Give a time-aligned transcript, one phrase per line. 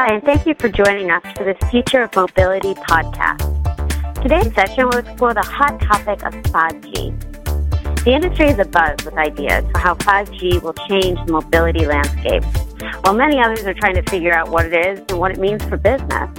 [0.00, 3.42] Hi, and thank you for joining us for this Future of Mobility podcast.
[4.22, 8.04] Today's session will explore the hot topic of 5G.
[8.04, 12.44] The industry is abuzz with ideas for how 5G will change the mobility landscape,
[13.02, 15.64] while many others are trying to figure out what it is and what it means
[15.64, 16.30] for business.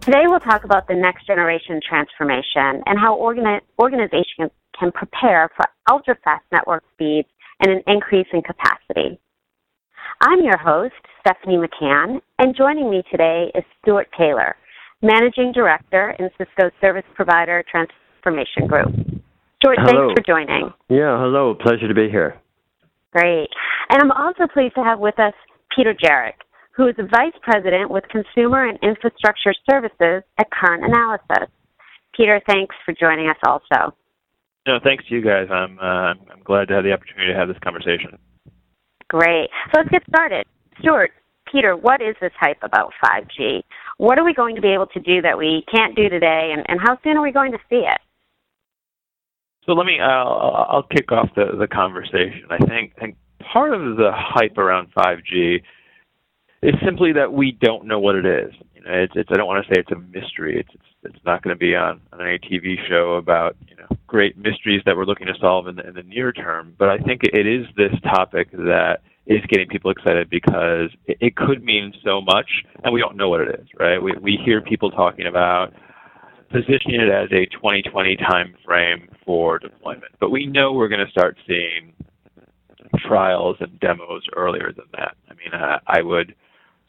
[0.00, 4.50] Today, we'll talk about the next generation transformation and how organi- organizations
[4.80, 7.28] can prepare for ultra fast network speeds
[7.60, 9.20] and an increase in capacity.
[10.22, 14.56] I'm your host, Stephanie McCann, and joining me today is Stuart Taylor,
[15.02, 18.88] Managing Director in Cisco Service Provider Transformation Group.
[19.58, 20.08] Stuart, hello.
[20.08, 20.72] thanks for joining.
[20.88, 21.54] Yeah, hello.
[21.54, 22.38] Pleasure to be here.
[23.12, 23.48] Great.
[23.90, 25.34] And I'm also pleased to have with us
[25.74, 26.38] Peter Jarich,
[26.76, 31.50] who is the Vice President with Consumer and Infrastructure Services at Current Analysis.
[32.16, 33.94] Peter, thanks for joining us also.
[34.66, 35.46] No, thanks to you guys.
[35.50, 38.18] I'm uh, I'm glad to have the opportunity to have this conversation.
[39.08, 39.48] Great.
[39.72, 40.46] So let's get started.
[40.80, 41.12] Stuart,
[41.50, 43.62] Peter, what is this hype about 5G?
[43.96, 46.64] What are we going to be able to do that we can't do today, and,
[46.68, 48.00] and how soon are we going to see it?
[49.64, 52.44] So let me, uh, I'll kick off the, the conversation.
[52.50, 53.16] I think, think
[53.52, 55.62] part of the hype around 5G
[56.62, 58.52] is simply that we don't know what it is.
[58.74, 60.58] You know, it's, it's I don't want to say it's a mystery.
[60.60, 63.86] It's, it's, it's not going to be on, on a TV show about, you know,
[64.06, 66.74] great mysteries that we're looking to solve in the, in the near term.
[66.78, 71.36] But I think it is this topic that is getting people excited because it, it
[71.36, 72.48] could mean so much,
[72.82, 74.02] and we don't know what it is, right?
[74.02, 75.72] We, we hear people talking about
[76.50, 81.10] positioning it as a 2020 time frame for deployment, but we know we're going to
[81.10, 81.92] start seeing
[83.06, 85.14] trials and demos earlier than that.
[85.30, 86.34] I mean, uh, I would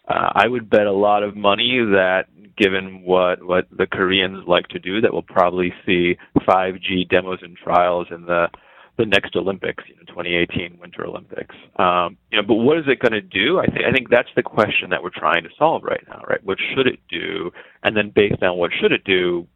[0.08, 2.24] uh, I would bet a lot of money that
[2.58, 7.58] given what what the Koreans like to do, that we'll probably see 5G demos and
[7.58, 8.48] trials in the
[9.00, 11.56] the next Olympics, you know, 2018 Winter Olympics.
[11.78, 13.58] Um, you know, but what is it going to do?
[13.58, 16.44] I think I think that's the question that we're trying to solve right now, right?
[16.44, 17.50] What should it do?
[17.82, 19.48] And then based on what should it do,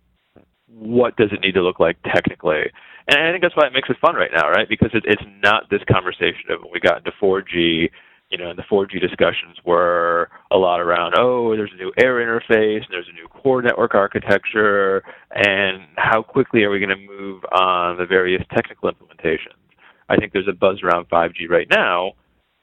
[0.69, 2.72] what does it need to look like technically?
[3.09, 4.68] And I think that's why it makes it fun right now, right?
[4.68, 7.91] Because it, it's not this conversation of when we got into 4G
[8.33, 12.16] you know, and the 4G discussions were a lot around, oh, there's a new air
[12.16, 15.03] interface, and there's a new core network architecture,
[15.35, 19.61] and how quickly are we going to move on the various technical implementations?
[20.09, 22.13] I think there's a buzz around 5G right now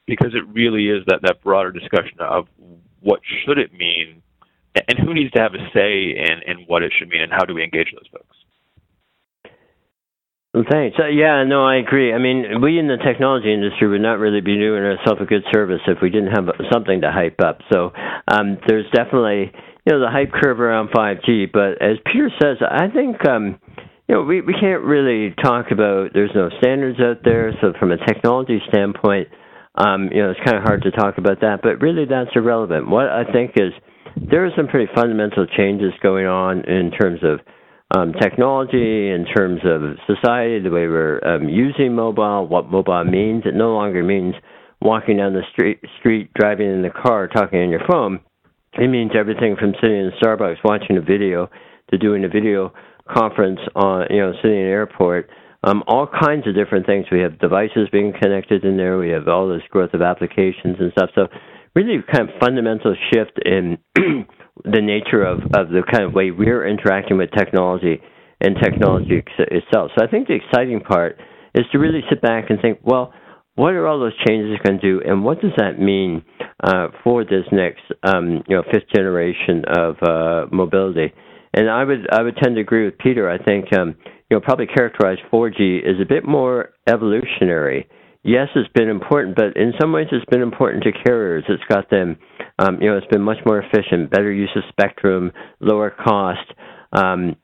[0.08, 2.48] because it really is that, that broader discussion of
[2.98, 4.22] what should it mean
[4.74, 7.44] and who needs to have a say in, in what it should mean and how
[7.44, 8.36] do we engage those folks.
[10.52, 10.98] Thanks.
[10.98, 12.12] Uh, yeah, no, I agree.
[12.12, 15.44] I mean, we in the technology industry would not really be doing ourselves a good
[15.54, 17.60] service if we didn't have something to hype up.
[17.72, 17.92] So
[18.26, 19.52] um, there's definitely
[19.86, 21.52] you know the hype curve around 5G.
[21.52, 23.60] But as Peter says, I think um,
[24.08, 26.10] you know we we can't really talk about.
[26.14, 29.28] There's no standards out there, so from a technology standpoint,
[29.76, 31.60] um, you know it's kind of hard to talk about that.
[31.62, 32.90] But really, that's irrelevant.
[32.90, 33.70] What I think is
[34.16, 37.38] there are some pretty fundamental changes going on in terms of
[37.92, 43.42] um, technology, in terms of society, the way we're um, using mobile, what mobile means.
[43.46, 44.34] It no longer means
[44.80, 48.20] walking down the street, street, driving in the car, talking on your phone.
[48.74, 51.50] It means everything from sitting in Starbucks watching a video
[51.90, 52.72] to doing a video
[53.12, 55.28] conference on, you know, sitting in an airport.
[55.64, 57.06] Um, all kinds of different things.
[57.10, 58.98] We have devices being connected in there.
[58.98, 61.10] We have all this growth of applications and stuff.
[61.14, 61.26] So,
[61.74, 66.66] really, kind of fundamental shift in the nature of, of the kind of way we're
[66.66, 68.00] interacting with technology
[68.40, 69.90] and technology itself.
[69.96, 71.18] So I think the exciting part
[71.54, 73.12] is to really sit back and think, well,
[73.56, 76.22] what are all those changes going to do, and what does that mean
[76.62, 81.12] uh, for this next, um, you know, fifth generation of uh, mobility?
[81.52, 83.28] And I would I would tend to agree with Peter.
[83.28, 83.96] I think um,
[84.30, 87.88] you know probably characterize 4G as a bit more evolutionary
[88.22, 91.44] yes, it's been important, but in some ways it's been important to carriers.
[91.48, 92.16] It's got them,
[92.58, 96.52] um, you know, it's been much more efficient, better use of spectrum, lower cost.
[96.92, 97.36] Um,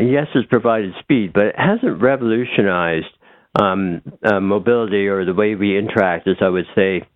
[0.00, 3.06] yes, it's provided speed, but it hasn't revolutionized
[3.60, 7.06] um, uh, mobility or the way we interact, as I would say,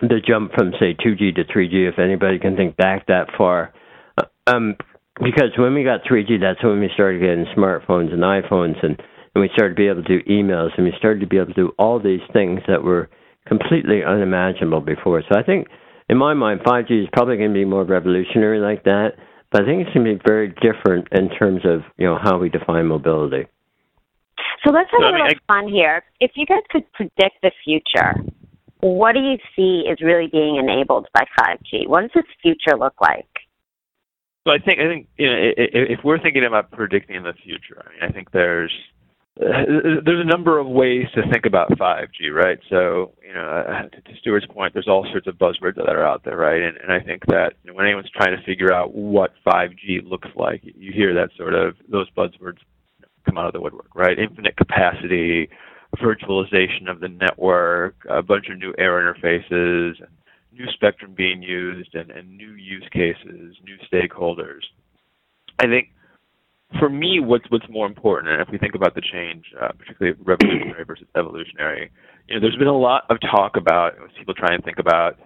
[0.00, 3.72] the jump from, say, 2G to 3G, if anybody can think back that far.
[4.18, 4.76] Uh, um,
[5.22, 9.00] because when we got 3G, that's when we started getting smartphones and iPhones and
[9.34, 11.48] and we started to be able to do emails, and we started to be able
[11.48, 13.08] to do all these things that were
[13.46, 15.22] completely unimaginable before.
[15.22, 15.68] So I think,
[16.08, 19.12] in my mind, 5G is probably going to be more revolutionary like that,
[19.50, 22.38] but I think it's going to be very different in terms of you know how
[22.38, 23.46] we define mobility.
[24.64, 26.04] So let's have a little fun here.
[26.20, 28.14] If you guys could predict the future,
[28.80, 31.88] what do you see is really being enabled by 5G?
[31.88, 33.28] What does its future look like?
[34.46, 37.90] So I think I think you know if we're thinking about predicting the future, I
[37.90, 38.72] mean I think there's
[39.36, 42.58] there's a number of ways to think about 5G, right?
[42.68, 46.22] So, you know, uh, to Stuart's point, there's all sorts of buzzwords that are out
[46.24, 46.60] there, right?
[46.60, 50.60] And, and I think that when anyone's trying to figure out what 5G looks like,
[50.62, 52.58] you hear that sort of those buzzwords
[53.24, 54.18] come out of the woodwork, right?
[54.18, 55.48] Infinite capacity,
[55.96, 59.94] virtualization of the network, a bunch of new air interfaces,
[60.52, 64.60] new spectrum being used, and, and new use cases, new stakeholders.
[65.58, 65.88] I think
[66.78, 70.18] for me, what's what's more important, and if we think about the change, uh, particularly
[70.22, 71.90] revolutionary versus evolutionary,
[72.28, 75.18] you know, there's been a lot of talk about people trying to think about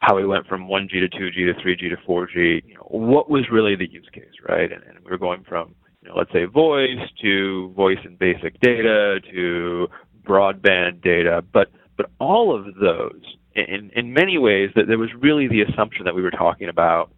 [0.00, 2.62] how we went from 1G to 2G to 3G to 4G.
[2.66, 4.70] You know, what was really the use case, right?
[4.70, 8.60] And, and we were going from, you know, let's say voice to voice and basic
[8.60, 9.88] data to
[10.26, 13.20] broadband data, but but all of those,
[13.54, 17.10] in in many ways, that there was really the assumption that we were talking about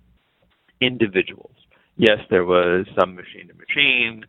[0.81, 1.52] individuals
[1.96, 4.25] yes, there was some machine to machine,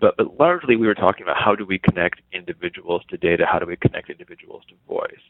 [0.00, 3.58] but, but largely we were talking about how do we connect individuals to data, how
[3.58, 5.22] do we connect individuals to voice.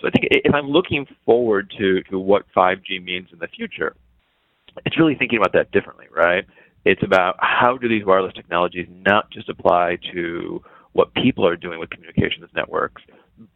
[0.00, 3.94] So I think if I'm looking forward to, to what 5G means in the future,
[4.86, 6.44] it's really thinking about that differently, right?
[6.84, 11.78] It's about how do these wireless technologies not just apply to what people are doing
[11.78, 13.02] with communications networks,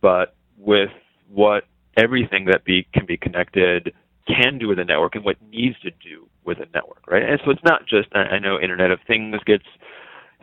[0.00, 0.90] but with
[1.32, 1.64] what
[1.96, 3.94] everything that be, can be connected
[4.26, 7.22] can do with a network and what needs to do with a network, right?
[7.22, 9.64] And so it's not just I know Internet of Things gets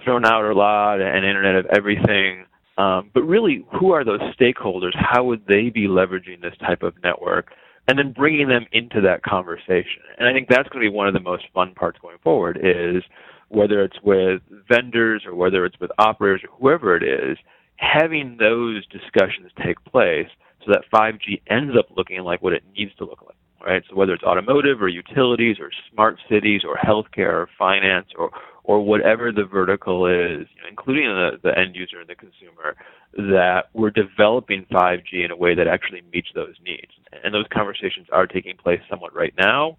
[0.04, 2.46] thrown out a lot and Internet of Everything,
[2.78, 4.94] um, but really, who are those stakeholders?
[4.96, 7.52] How would they be leveraging this type of network?
[7.88, 10.04] And then bringing them into that conversation.
[10.18, 12.58] And I think that's going to be one of the most fun parts going forward
[12.62, 13.04] is
[13.50, 17.38] whether it's with vendors or whether it's with operators or whoever it is,
[17.76, 20.28] having those discussions take place
[20.64, 23.84] so that 5G ends up looking like what it needs to look like right?
[23.90, 28.32] So whether it's automotive or utilities or smart cities or healthcare or finance or
[28.64, 32.76] or whatever the vertical is, including the, the end user and the consumer,
[33.14, 36.92] that we're developing 5G in a way that actually meets those needs.
[37.24, 39.78] And those conversations are taking place somewhat right now.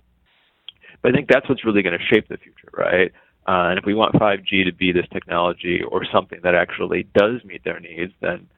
[1.00, 3.12] But I think that's what's really going to shape the future, right?
[3.46, 7.42] Uh, and if we want 5G to be this technology or something that actually does
[7.44, 8.48] meet their needs, then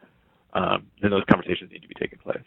[0.54, 2.44] um, then those conversations need to be taking place.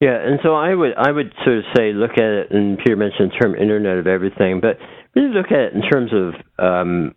[0.00, 2.96] Yeah, and so I would I would sort of say look at it, and Peter
[2.96, 4.76] mentioned the term Internet of Everything, but
[5.14, 7.14] really look at it in terms of um,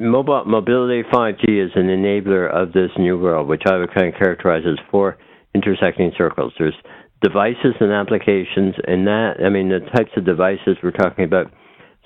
[0.00, 1.02] mobile mobility.
[1.02, 4.78] 5G is an enabler of this new world, which I would kind of characterize as
[4.90, 5.18] four
[5.54, 6.52] intersecting circles.
[6.58, 6.74] There's
[7.22, 11.52] devices and applications, and that I mean the types of devices we're talking about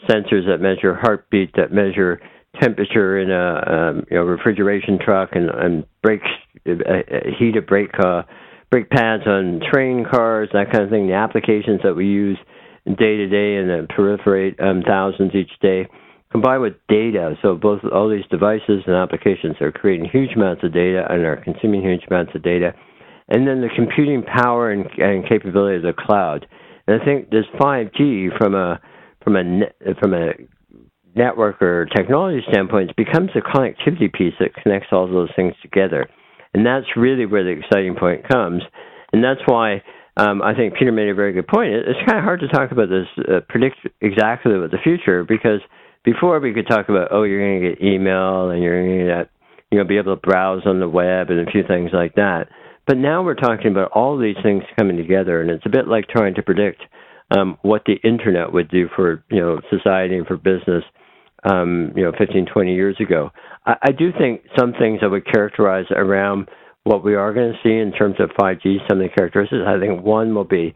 [0.09, 2.21] sensors that measure heartbeat, that measure
[2.61, 6.27] temperature in a um, you know refrigeration truck, and, and brakes,
[6.67, 7.91] uh, heat of brake.
[7.99, 8.23] Uh,
[8.71, 12.39] brake pads on train cars, that kind of thing, the applications that we use
[12.87, 15.87] day to day and that proliferate um, thousands each day,
[16.31, 17.35] combined with data.
[17.43, 21.43] So both all these devices and applications are creating huge amounts of data and are
[21.43, 22.73] consuming huge amounts of data.
[23.29, 26.47] And then the computing power and, and capability of the cloud.
[26.87, 28.81] And I think this 5G from a
[29.23, 29.43] from a
[30.01, 30.33] from a
[31.15, 36.09] network or technology standpoint becomes a connectivity piece that connects all those things together.
[36.55, 38.63] And that's really where the exciting point comes.
[39.13, 39.83] And that's why
[40.17, 41.73] um, I think Peter made a very good point.
[41.73, 45.61] It's kind of hard to talk about this, uh, predict exactly what the future, because
[46.05, 49.29] before we could talk about, oh, you're going to get email and you're going to
[49.71, 52.49] you know, be able to browse on the web and a few things like that.
[52.87, 56.09] But now we're talking about all these things coming together, and it's a bit like
[56.09, 56.83] trying to predict
[57.37, 60.85] um, what the internet would do for you know society and for business,
[61.45, 63.31] um, you know, 15, 20 years ago.
[63.67, 66.49] I, I do think some things I would characterize around
[66.85, 69.63] what we are going to see in terms of 5G, some of the characteristics.
[69.67, 70.75] I think one will be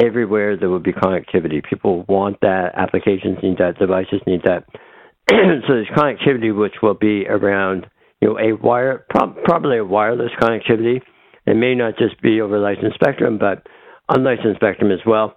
[0.00, 1.62] everywhere there will be connectivity.
[1.68, 2.72] People want that.
[2.76, 3.78] Applications need that.
[3.78, 4.64] Devices need that.
[5.30, 7.86] so there's connectivity which will be around,
[8.20, 11.00] you know, a wire, prob- probably a wireless connectivity.
[11.46, 13.66] It may not just be over licensed spectrum, but
[14.08, 15.34] unlicensed spectrum as well.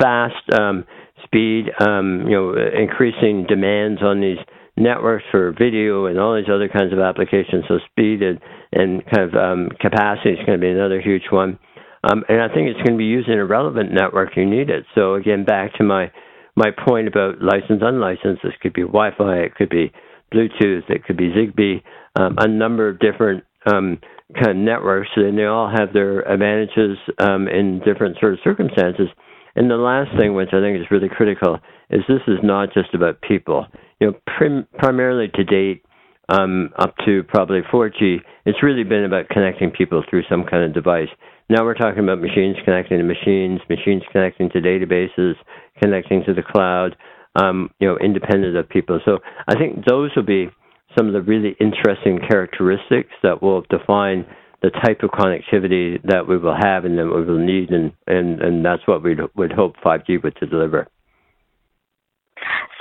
[0.00, 0.84] Fast um,
[1.24, 4.38] speed, um, you know, increasing demands on these
[4.76, 7.64] networks for video and all these other kinds of applications.
[7.68, 8.40] So speed and,
[8.72, 11.58] and kind of um, capacity is going to be another huge one.
[12.04, 14.68] Um, and I think it's going to be used in a relevant network you need
[14.68, 14.84] it.
[14.94, 16.10] So again, back to my
[16.56, 18.42] my point about licensed, unlicensed.
[18.44, 19.90] This could be Wi-Fi, it could be
[20.32, 21.82] Bluetooth, it could be Zigbee,
[22.14, 23.98] um, a number of different um,
[24.34, 29.08] kind of networks, and they all have their advantages um, in different sort of circumstances.
[29.56, 31.58] And the last thing, which I think is really critical,
[31.90, 33.66] is this is not just about people.
[34.00, 35.84] You know, prim- primarily to date,
[36.28, 40.72] um, up to probably 4G, it's really been about connecting people through some kind of
[40.72, 41.08] device.
[41.50, 45.34] Now we're talking about machines connecting to machines, machines connecting to databases,
[45.82, 46.96] connecting to the cloud,
[47.36, 49.00] um, you know, independent of people.
[49.04, 50.48] So I think those will be
[50.96, 54.24] some of the really interesting characteristics that will define
[54.64, 58.40] the type of connectivity that we will have and that we will need, and, and,
[58.40, 60.88] and that's what we would hope 5G would to deliver.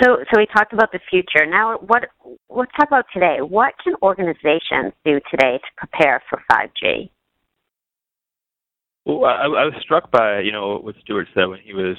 [0.01, 1.45] So, so we talked about the future.
[1.45, 2.05] Now, what
[2.49, 3.37] let's talk about today.
[3.41, 7.09] What can organizations do today to prepare for 5G?
[9.05, 11.97] Well, I, I was struck by you know what Stuart said when he was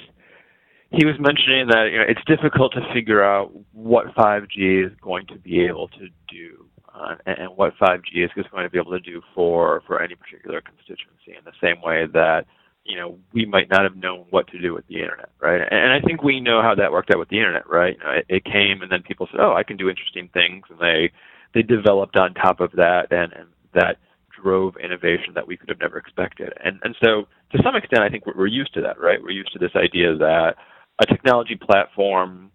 [0.91, 5.27] he was mentioning that you know it's difficult to figure out what 5G is going
[5.27, 8.93] to be able to do uh, and, and what 5G is going to be able
[8.93, 12.47] to do for for any particular constituency in the same way that
[12.85, 15.61] you know we might not have known what to do with the internet, right?
[15.71, 17.97] And I think we know how that worked out with the internet, right?
[17.99, 20.65] You know, it, it came and then people said, oh, I can do interesting things,
[20.71, 21.11] and they
[21.55, 23.99] they developed on top of that, and, and that
[24.43, 26.53] drove innovation that we could have never expected.
[26.65, 29.23] And and so to some extent, I think we're, we're used to that, right?
[29.23, 30.55] We're used to this idea that
[31.01, 32.51] a technology platform,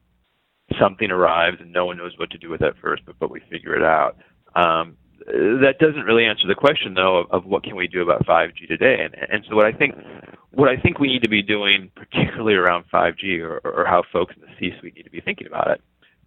[0.79, 3.41] something arrives and no one knows what to do with it first, but but we
[3.49, 4.17] figure it out.
[4.55, 4.97] Um,
[5.27, 8.67] that doesn't really answer the question though of, of, what can we do about 5G
[8.67, 8.97] today.
[9.03, 9.95] And and so what I think
[10.51, 14.35] what I think we need to be doing, particularly around 5G, or, or how folks
[14.35, 15.81] in the C-suite need to be thinking about it,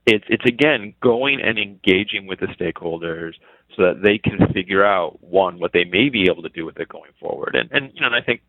[0.07, 3.33] it's it's again going and engaging with the stakeholders
[3.77, 6.79] so that they can figure out one what they may be able to do with
[6.79, 7.55] it going forward.
[7.55, 8.43] And and you know, and I think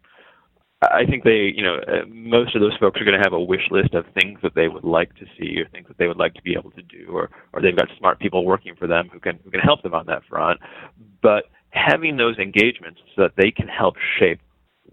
[0.91, 3.39] I think they, you know, uh, most of those folks are going to have a
[3.39, 6.17] wish list of things that they would like to see or things that they would
[6.17, 9.09] like to be able to do, or or they've got smart people working for them
[9.11, 10.59] who can who can help them on that front.
[11.21, 14.39] But having those engagements so that they can help shape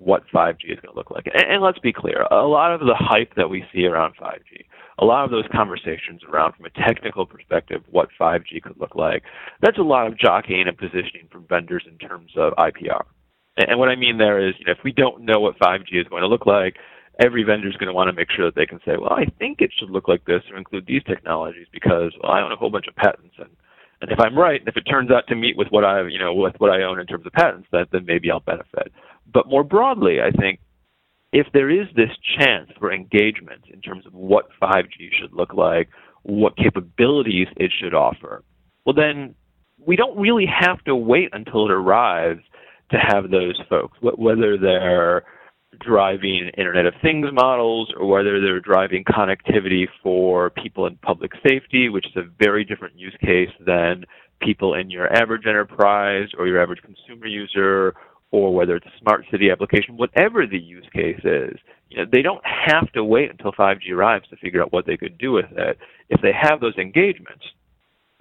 [0.01, 1.27] what 5G is going to look like.
[1.27, 4.65] And, and let's be clear, a lot of the hype that we see around 5G,
[4.99, 9.23] a lot of those conversations around from a technical perspective what 5G could look like,
[9.61, 13.03] that's a lot of jockeying and positioning from vendors in terms of IPR.
[13.57, 16.09] And what I mean there is, you know, if we don't know what 5G is
[16.09, 16.77] going to look like,
[17.23, 19.27] every vendor is going to want to make sure that they can say, well, I
[19.39, 22.57] think it should look like this or include these technologies because well, I own a
[22.57, 23.51] whole bunch of patents and
[24.03, 26.19] and if I'm right, and if it turns out to meet with what I, you
[26.19, 28.93] know, with what I own in terms of patents, that then maybe I'll benefit.
[29.33, 30.61] But more broadly, I think
[31.33, 35.91] if there is this chance for engagement in terms of what 5G should look like,
[36.23, 38.43] what capabilities it should offer,
[38.85, 39.35] well, then
[39.79, 42.41] we don't really have to wait until it arrives
[42.91, 45.25] to have those folks, whether they're
[45.81, 51.89] driving Internet of Things models or whether they're driving connectivity for people in public safety,
[51.89, 54.05] which is a very different use case than
[54.41, 57.95] people in your average enterprise or your average consumer user,
[58.33, 61.57] or whether it's a smart city application, whatever the use case is,
[61.89, 64.97] you know, they don't have to wait until 5G arrives to figure out what they
[64.97, 65.79] could do with it.
[66.09, 67.45] If they have those engagements,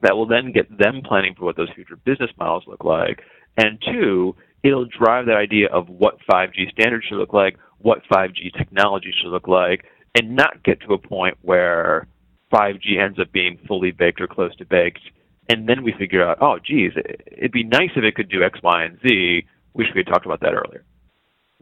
[0.02, 3.22] that will then get them planning for what those future business models look like.
[3.58, 8.58] And two, it'll drive that idea of what 5G standards should look like, what 5G
[8.58, 9.86] technology should look like,
[10.16, 12.08] and not get to a point where
[12.54, 15.02] 5G ends up being fully baked or close to baked,
[15.48, 16.92] and then we figure out, oh, geez,
[17.26, 19.46] it'd be nice if it could do X, Y, and Z.
[19.74, 20.84] Wish we had talked about that earlier.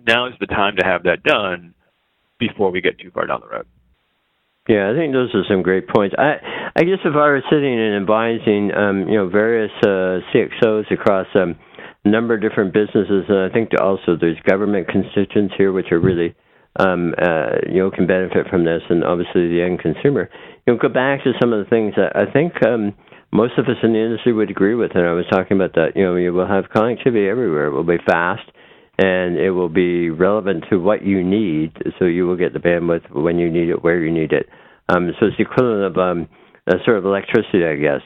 [0.06, 1.74] Now is the time to have that done
[2.40, 3.66] before we get too far down the road.
[4.68, 6.14] Yeah, I think those are some great points.
[6.18, 6.36] I
[6.76, 11.28] I guess if I were sitting and advising, um, you know, various uh, CXOs across
[11.36, 11.56] um,
[12.08, 16.36] number of different businesses, and I think also there's government constituents here which are really
[16.80, 20.30] um, uh, you know can benefit from this, and obviously the end consumer.
[20.66, 22.94] You know, go back to some of the things that I think um,
[23.32, 25.96] most of us in the industry would agree with, and I was talking about that.
[25.96, 27.68] You know, you will have connectivity everywhere.
[27.68, 28.50] It will be fast,
[28.98, 33.10] and it will be relevant to what you need, so you will get the bandwidth
[33.12, 34.48] when you need it, where you need it.
[34.90, 36.30] Um, so it's the equivalent of um,
[36.68, 38.02] a sort of electricity, I guess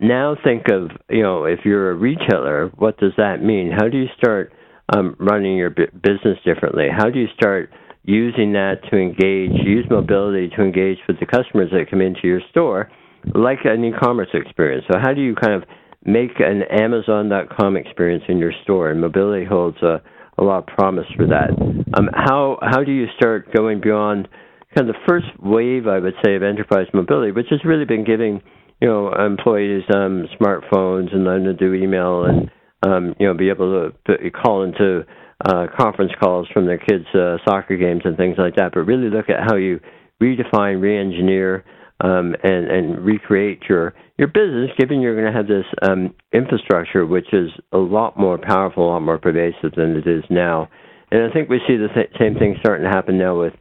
[0.00, 3.70] now think of you know if you're a retailer what does that mean?
[3.70, 4.52] How do you start
[4.94, 6.86] um, running your business differently?
[6.90, 7.70] How do you start
[8.04, 12.40] using that to engage use mobility to engage with the customers that come into your
[12.50, 12.90] store
[13.34, 14.84] like an e-commerce experience?
[14.90, 15.68] So how do you kind of
[16.04, 18.90] make an amazon.com experience in your store?
[18.90, 20.02] And mobility holds a,
[20.38, 21.50] a lot of promise for that.
[21.96, 24.28] Um, how how do you start going beyond
[24.74, 28.04] kind of the first wave i would say of enterprise mobility which has really been
[28.04, 28.40] giving
[28.82, 32.50] you know employees um, smartphones and learn to do email and
[32.82, 35.06] um, you know be able to, call into
[35.44, 38.72] uh, conference calls from their kids' uh, soccer games and things like that.
[38.74, 39.78] But really look at how you
[40.20, 41.64] redefine, re-engineer,
[42.00, 47.06] um, and and recreate your your business, given you're going to have this um, infrastructure
[47.06, 50.68] which is a lot more powerful, a lot more pervasive than it is now.
[51.12, 53.52] And I think we see the th- same thing starting to happen now with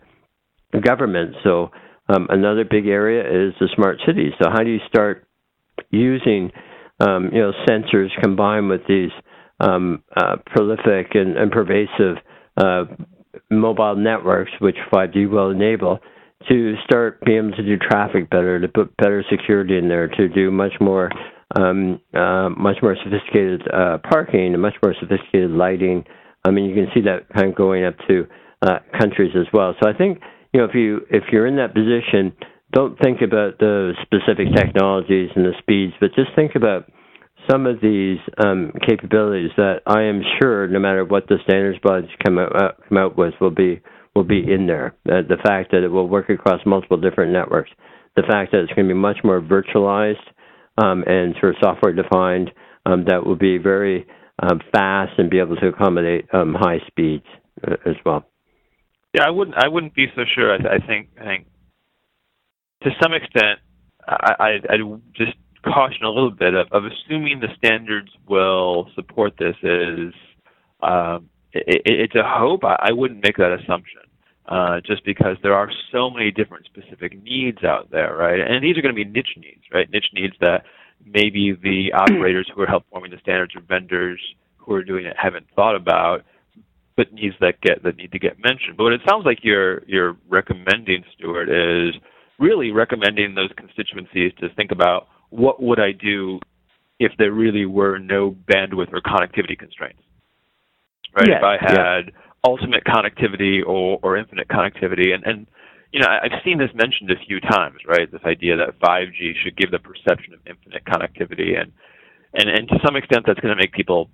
[0.84, 1.36] government.
[1.44, 1.70] So
[2.10, 4.34] um, another big area is the smart cities.
[4.42, 5.26] So how do you start
[5.90, 6.52] using
[7.00, 9.12] um, you know sensors combined with these
[9.60, 12.18] um, uh, prolific and, and pervasive
[12.58, 12.86] uh,
[13.50, 16.00] mobile networks, which 5G will enable,
[16.50, 20.28] to start being able to do traffic better, to put better security in there, to
[20.28, 21.10] do much more
[21.56, 26.04] um, uh, much more sophisticated uh, parking, and much more sophisticated lighting.
[26.46, 28.26] I mean, you can see that kind of going up to
[28.62, 29.76] uh, countries as well.
[29.82, 30.20] So I think
[30.54, 32.34] you know if you if you're in that position,
[32.74, 36.90] don't think about the specific technologies and the speeds, but just think about
[37.50, 42.10] some of these um, capabilities that I am sure, no matter what the standards bodies
[42.24, 43.82] come out, uh, come out with, will be
[44.16, 44.94] will be in there.
[45.08, 47.72] Uh, the fact that it will work across multiple different networks,
[48.16, 50.28] the fact that it's going to be much more virtualized
[50.78, 52.52] um, and sort of software defined,
[52.86, 54.06] um, that will be very
[54.42, 57.26] um, fast and be able to accommodate um, high speeds
[57.66, 58.26] uh, as well.
[59.14, 59.58] Yeah, I wouldn't.
[59.58, 60.54] I wouldn't be so sure.
[60.54, 61.10] I, I think.
[61.20, 61.48] I think
[62.84, 63.60] to some extent,
[64.08, 64.78] I, I, I
[65.16, 70.14] just caution a little bit of, of assuming the standards will support this is
[70.82, 72.64] um, it, it's a hope.
[72.64, 74.02] I, I wouldn't make that assumption.
[74.48, 78.40] Uh, just because there are so many different specific needs out there, right?
[78.42, 79.90] And these are going to be niche needs, right?
[79.92, 80.64] Niche needs that
[81.06, 84.20] maybe the operators who are help forming the standards or vendors
[84.58, 86.24] who are doing it haven't thought about,
[86.98, 88.78] but needs that get that need to get mentioned.
[88.78, 91.96] But what it sounds like you're you're recommending, Stuart, is
[92.40, 96.40] really recommending those constituencies to think about what would I do
[97.00, 100.02] if there really were no bandwidth or connectivity constraints?
[101.16, 101.28] Right?
[101.28, 102.12] Yes, if I had
[102.46, 105.48] ultimate connectivity or, or infinite connectivity, and, and
[105.92, 108.10] you know, I've seen this mentioned a few times, right?
[108.12, 111.72] This idea that 5G should give the perception of infinite connectivity, and
[112.34, 114.10] and and to some extent, that's going to make people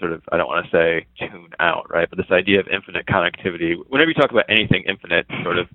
[0.00, 2.08] sort of I don't want to say tune out, right?
[2.08, 5.68] But this idea of infinite connectivity, whenever you talk about anything infinite, sort of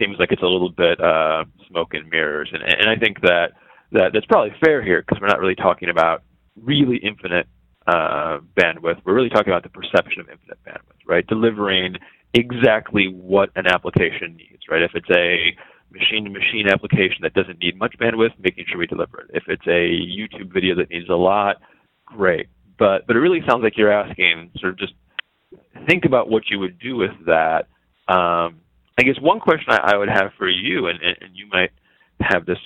[0.00, 3.52] seems like it's a little bit uh, smoke and mirrors, and and I think that
[3.92, 6.22] that that's probably fair here because we're not really talking about
[6.60, 7.46] really infinite
[7.86, 9.00] uh, bandwidth.
[9.04, 11.26] We're really talking about the perception of infinite bandwidth, right?
[11.26, 11.96] Delivering
[12.32, 14.82] exactly what an application needs, right?
[14.82, 15.54] If it's a
[15.92, 19.30] machine-to-machine application that doesn't need much bandwidth, making sure we deliver it.
[19.34, 21.56] If it's a YouTube video that needs a lot,
[22.04, 22.48] great.
[22.78, 24.94] But but it really sounds like you're asking sort of just
[25.86, 27.66] think about what you would do with that.
[28.08, 28.60] Um,
[28.98, 31.70] I guess one question I, I would have for you, and, and, you might
[32.20, 32.58] have this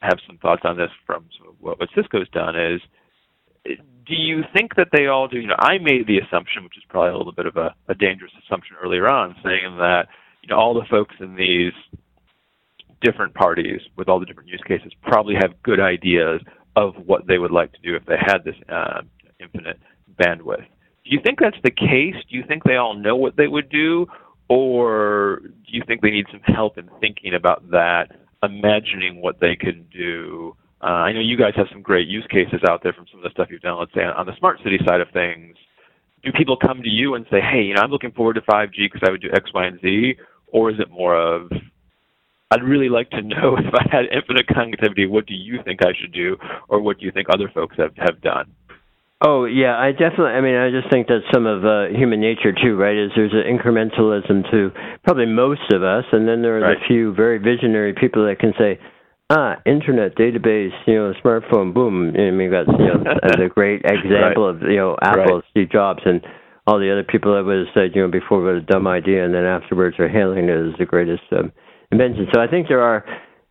[0.00, 1.26] have some thoughts on this from
[1.60, 2.80] what, what Cisco's done is
[4.10, 6.82] do you think that they all do you know I made the assumption which is
[6.88, 10.08] probably a little bit of a, a dangerous assumption earlier on saying that
[10.42, 11.72] you know all the folks in these
[13.00, 16.40] different parties with all the different use cases probably have good ideas
[16.76, 19.02] of what they would like to do if they had this uh,
[19.40, 19.78] infinite
[20.20, 20.66] bandwidth.
[21.04, 22.16] Do you think that's the case?
[22.30, 24.06] Do you think they all know what they would do?
[24.48, 28.10] Or do you think they need some help in thinking about that
[28.42, 30.56] imagining what they can do.
[30.82, 33.24] Uh, I know you guys have some great use cases out there from some of
[33.24, 33.78] the stuff you've done.
[33.78, 35.56] Let's say on the smart city side of things,
[36.24, 38.90] do people come to you and say, "Hey, you know, I'm looking forward to 5G
[38.90, 40.16] because I would do X, Y, and Z,"
[40.48, 41.50] or is it more of
[42.52, 45.92] I'd really like to know if I had infinite connectivity, what do you think I
[46.00, 46.36] should do,
[46.68, 48.50] or what do you think other folks have, have done?
[49.22, 50.32] Oh yeah, I definitely.
[50.32, 52.96] I mean, I just think that's some of uh, human nature too, right?
[52.96, 54.70] Is there's an incrementalism to
[55.04, 56.78] probably most of us, and then there are right.
[56.80, 58.80] the few very visionary people that can say,
[59.28, 62.16] ah, internet, database, you know, smartphone, boom.
[62.16, 63.04] I mean, got you know
[63.36, 64.56] the great example right.
[64.56, 65.44] of you know Apple, right.
[65.50, 66.24] Steve Jobs, and
[66.66, 69.24] all the other people that would have said, you know, before what a dumb idea,
[69.24, 71.52] and then afterwards are hailing it as the greatest um,
[71.92, 72.26] invention.
[72.32, 73.04] So I think there are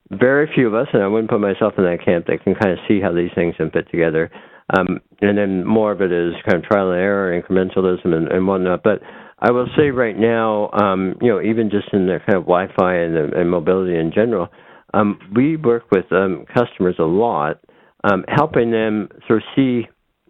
[0.10, 2.74] very few of us, and I wouldn't put myself in that camp, that can kind
[2.74, 4.32] of see how these things can fit together.
[4.78, 8.48] Um, and then more of it is kind of trial and error, incrementalism, and, and
[8.48, 8.84] whatnot.
[8.84, 9.02] But
[9.40, 12.96] I will say right now, um, you know, even just in the kind of Wi-Fi
[12.96, 14.50] and, and mobility in general,
[14.94, 17.60] um, we work with um, customers a lot,
[18.04, 19.88] um, helping them sort of see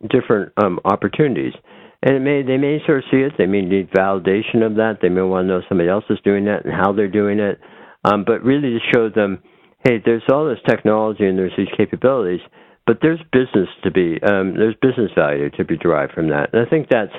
[0.10, 1.54] different um, opportunities.
[2.02, 3.34] And it may they may sort of see it.
[3.38, 4.99] They may need validation of that.
[5.02, 7.60] They may want to know somebody else is doing that and how they're doing it.
[8.04, 9.39] But really to show them,
[9.86, 12.39] hey, there's all this technology and there's these capabilities
[12.89, 16.65] but there's business to be um, there's business value to be derived from that, and
[16.65, 17.13] I think that's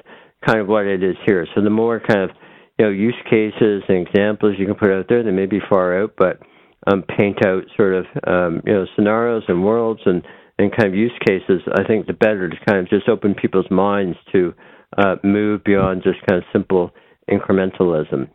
[0.44, 1.46] kind of what it is here.
[1.54, 2.30] So the more kind of
[2.76, 6.02] you know use cases and examples you can put out there, they may be far
[6.02, 6.40] out, but
[6.88, 10.24] um, paint out sort of um, you know scenarios and worlds and
[10.58, 11.62] and kind of use cases.
[11.78, 14.52] I think the better to kind of just open people's minds to
[14.98, 16.90] uh, move beyond just kind of simple
[17.30, 18.28] incrementalism.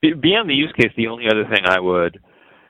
[0.00, 2.20] Beyond the use case, the only other thing I would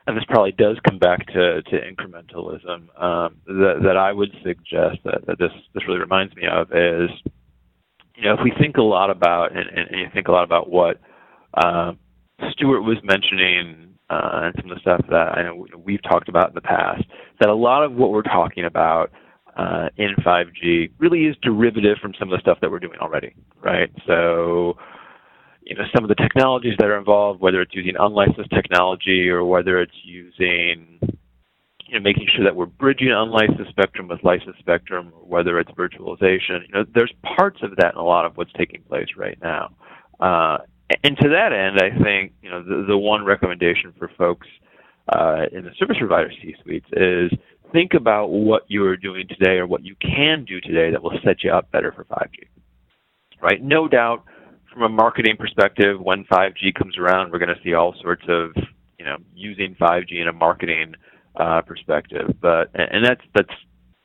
[0.07, 4.99] and this probably does come back to, to incrementalism, um, that, that I would suggest
[5.03, 7.09] that, that this, this really reminds me of is,
[8.15, 10.43] you know, if we think a lot about, and, and, and you think a lot
[10.43, 10.99] about what
[11.55, 11.93] uh,
[12.51, 16.49] Stuart was mentioning uh, and some of the stuff that I know we've talked about
[16.49, 17.03] in the past,
[17.39, 19.11] that a lot of what we're talking about
[19.57, 23.33] uh, in 5G really is derivative from some of the stuff that we're doing already,
[23.61, 23.89] right?
[24.05, 24.77] So,
[25.65, 29.43] you know some of the technologies that are involved, whether it's using unlicensed technology or
[29.43, 30.99] whether it's using
[31.87, 35.71] you know, making sure that we're bridging unlicensed spectrum with licensed spectrum, or whether it's
[35.71, 36.65] virtualization.
[36.67, 39.75] You know, there's parts of that in a lot of what's taking place right now.
[40.19, 40.57] Uh,
[41.03, 44.47] and to that end, I think you know the, the one recommendation for folks
[45.09, 47.31] uh, in the service provider C-suites is
[47.71, 51.17] think about what you are doing today or what you can do today that will
[51.23, 52.47] set you up better for 5G.
[53.41, 53.61] Right?
[53.61, 54.23] No doubt,
[54.75, 58.51] from a marketing perspective, when 5G comes around, we're going to see all sorts of
[58.99, 60.95] you know using 5G in a marketing
[61.37, 62.35] uh, perspective.
[62.41, 63.53] But and that's that's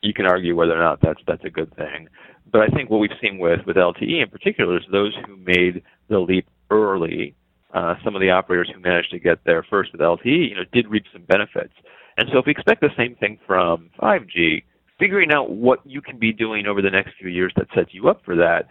[0.03, 2.09] you can argue whether or not that's that's a good thing.
[2.51, 5.83] But I think what we've seen with with LTE in particular is those who made
[6.09, 7.35] the leap early.
[7.75, 10.65] Uh, some of the operators who managed to get there first with LTE, you know,
[10.73, 11.75] did reap some benefits.
[12.17, 14.65] And so if we expect the same thing from 5G,
[14.99, 18.09] figuring out what you can be doing over the next few years that sets you
[18.09, 18.67] up for that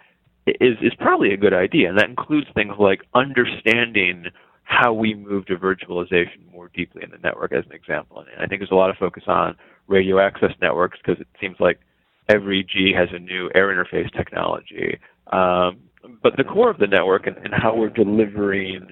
[0.47, 1.89] is is probably a good idea.
[1.89, 4.25] And that includes things like understanding
[4.63, 8.19] how we move to virtualization more deeply in the network, as an example.
[8.19, 9.55] And I think there's a lot of focus on
[9.87, 11.79] radio access networks because it seems like
[12.29, 14.99] every G has a new air interface technology.
[15.31, 15.79] Um,
[16.21, 18.87] but the core of the network and, and, how we're delivering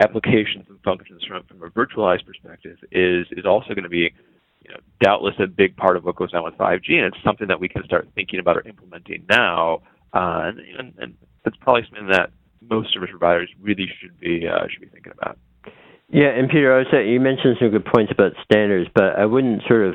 [0.00, 4.12] applications and functions from, from a virtualized perspective is is also going to be
[4.62, 7.48] you know, doubtless a big part of what goes on with 5G, and it's something
[7.48, 9.80] that we can start thinking about or implementing now.
[10.12, 14.66] Uh, and, and, and that's probably something that most service providers really should be uh,
[14.70, 15.38] should be thinking about.
[16.10, 19.62] Yeah, and Peter, I say you mentioned some good points about standards, but I wouldn't
[19.68, 19.94] sort of,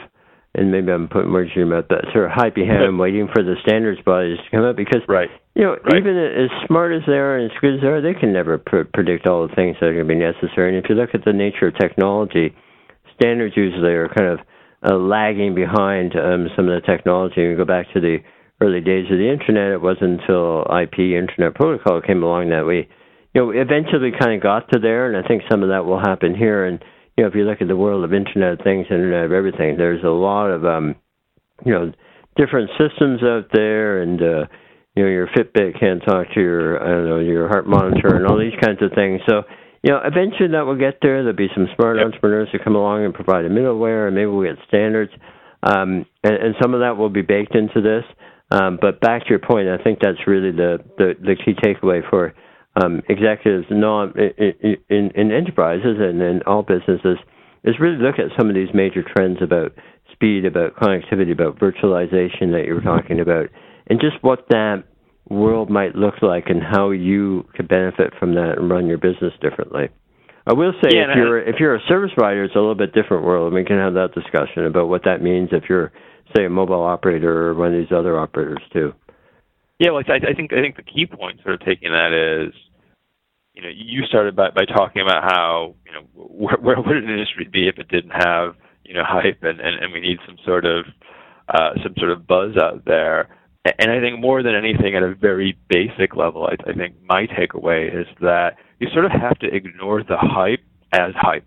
[0.53, 3.27] and maybe I'm putting words in your mouth, but sort of hide behind them waiting
[3.33, 5.29] for the standards bodies to come up because, right.
[5.55, 5.97] you know, right.
[5.97, 8.59] even as smart as they are and as good as they are, they can never
[8.59, 10.75] pr- predict all the things that are going to be necessary.
[10.75, 12.53] And if you look at the nature of technology,
[13.15, 14.39] standards usually are kind of
[14.85, 17.41] uh, lagging behind um, some of the technology.
[17.41, 18.17] You go back to the
[18.61, 22.87] early days of the internet, it wasn't until IP Internet Protocol came along that we,
[23.33, 25.99] you know, eventually kind of got to there, and I think some of that will
[25.99, 26.65] happen here.
[26.65, 26.83] And
[27.17, 29.77] you know, if you look at the world of Internet of Things, Internet of Everything,
[29.77, 30.95] there's a lot of, um,
[31.65, 31.91] you know,
[32.37, 34.45] different systems out there, and uh,
[34.95, 38.25] you know, your Fitbit can't talk to your, I don't know, your heart monitor, and
[38.25, 39.21] all these kinds of things.
[39.27, 39.43] So.
[39.85, 41.23] You know, eventually that will get there.
[41.23, 42.05] There'll be some smart yep.
[42.05, 45.11] entrepreneurs who come along and provide a middleware, and maybe we'll get standards.
[45.61, 48.05] Um, and, and some of that will be baked into this.
[48.53, 52.07] Um, but back to your point, I think that's really the, the, the key takeaway
[52.07, 52.35] for
[52.75, 57.17] um, executives non, in, in, in enterprises and in all businesses
[57.63, 59.73] is really look at some of these major trends about
[60.11, 63.47] speed, about connectivity, about virtualization that you were talking about,
[63.87, 64.83] and just what that
[65.29, 69.33] world might look like and how you could benefit from that and run your business
[69.41, 69.89] differently.
[70.45, 72.93] I will say yeah, if you're if you're a service provider, it's a little bit
[72.93, 75.93] different world, and we can have that discussion about what that means if you're
[76.35, 78.93] say a mobile operator or one of these other operators too.
[79.79, 82.53] Yeah, well, I, I think I think the key point sort of taking that is,
[83.53, 87.09] you know, you started by by talking about how you know where, where would an
[87.09, 90.37] industry be if it didn't have you know hype and and, and we need some
[90.45, 90.85] sort of
[91.49, 93.29] uh, some sort of buzz out there.
[93.79, 97.27] And I think more than anything, at a very basic level, I, I think my
[97.27, 100.59] takeaway is that you sort of have to ignore the hype
[100.91, 101.45] as hype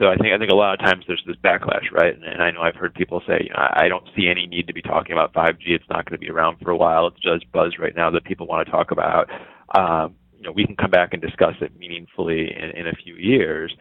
[0.00, 2.14] so I think I think a lot of times there's this backlash, right?
[2.14, 4.66] And, and I know I've heard people say, you know, I don't see any need
[4.68, 5.66] to be talking about 5G.
[5.66, 7.06] It's not going to be around for a while.
[7.06, 9.28] It's just buzz right now that people want to talk about.
[9.76, 13.14] Um, you know, we can come back and discuss it meaningfully in, in a few
[13.14, 13.76] years.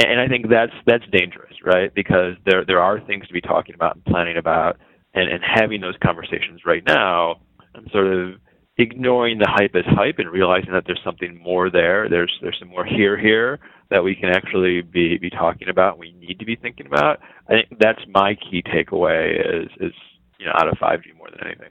[0.00, 1.92] And, and I think that's that's dangerous, right?
[1.92, 4.78] Because there there are things to be talking about and planning about,
[5.12, 7.40] and, and having those conversations right now,
[7.74, 8.34] and sort of
[8.76, 12.08] ignoring the hype as hype and realizing that there's something more there.
[12.08, 13.58] There's there's some more here here
[13.94, 15.98] that we can actually be be talking about.
[15.98, 17.20] We need to be thinking about.
[17.48, 19.92] I think that's my key takeaway is is
[20.38, 21.70] you know out of 5G more than anything.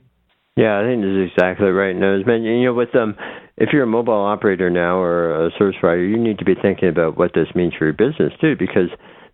[0.56, 1.94] Yeah, I think this is exactly right.
[1.94, 3.14] And as mentioned, you know, with um,
[3.58, 6.88] if you're a mobile operator now or a service provider, you need to be thinking
[6.88, 8.88] about what this means for your business too, because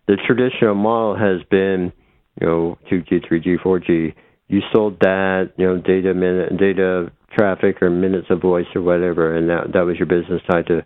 [0.07, 1.93] the traditional model has been,
[2.41, 4.13] you know, 2G, 3G, 4G.
[4.47, 9.37] You sold that, you know, data minute, data traffic or minutes of voice or whatever,
[9.37, 10.83] and that that was your business tied to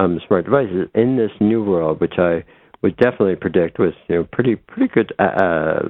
[0.00, 0.88] um, smart devices.
[0.94, 2.44] In this new world, which I
[2.82, 5.80] would definitely predict with you know pretty pretty good uh, uh,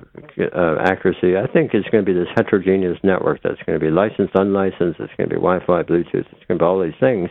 [0.55, 3.90] uh accuracy, I think it's going to be this heterogeneous network that's going to be
[3.90, 4.99] licensed, unlicensed.
[5.01, 6.27] It's going to be Wi-Fi, Bluetooth.
[6.33, 7.31] It's going to be all these things.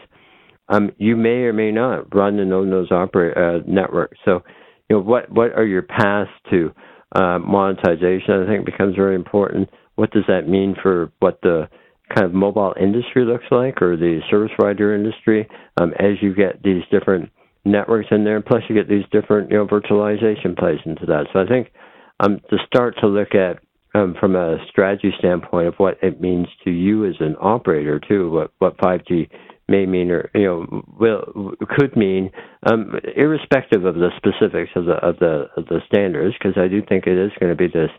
[0.70, 4.18] Um, you may or may not run and own those operate uh, networks.
[4.24, 4.44] So,
[4.89, 6.72] you know, what what are your paths to
[7.15, 8.44] uh, monetization?
[8.44, 9.70] I think becomes very important.
[9.96, 11.68] What does that mean for what the
[12.13, 15.48] kind of mobile industry looks like or the service provider industry
[15.80, 17.30] um, as you get these different
[17.65, 18.38] networks in there.
[18.38, 21.28] And plus, you get these different, you know, virtualization plays into that.
[21.34, 21.72] So I think
[22.19, 23.60] um, to start to look at
[23.95, 28.30] um, from a strategy standpoint of what it means to you as an operator too,
[28.30, 29.30] what what 5G
[29.67, 32.32] may mean or you know will could mean
[32.69, 36.82] um, irrespective of the specifics of the of the of the standards because I do
[36.88, 37.91] think it is going to be this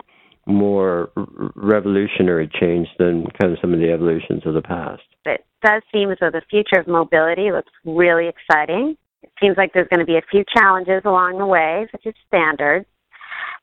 [0.46, 1.10] more
[1.54, 5.02] revolutionary change than kind of some of the evolutions of the past.
[5.24, 8.96] It does seem as though the future of mobility looks really exciting.
[9.22, 12.14] It seems like there's going to be a few challenges along the way, such as
[12.26, 12.86] standards,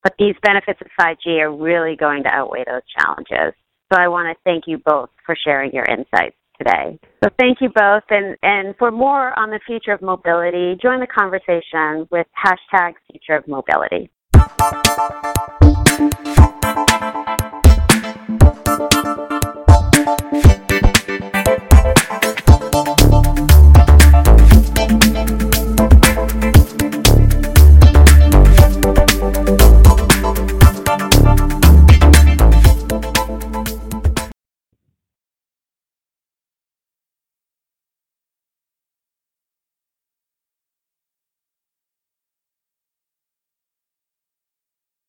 [0.04, 3.54] but these benefits of 5G are really going to outweigh those challenges.
[3.92, 7.00] So I want to thank you both for sharing your insights today.
[7.24, 8.04] So thank you both.
[8.10, 13.38] And, and for more on the future of mobility, join the conversation with hashtag future
[13.38, 14.10] of mobility.